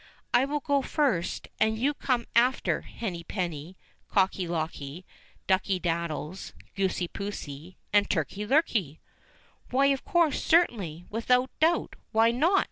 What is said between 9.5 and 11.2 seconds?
"Why of course, certainly,